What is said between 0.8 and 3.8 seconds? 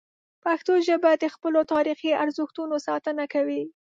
ژبه د خپلو تاریخي ارزښتونو ساتنه کوي.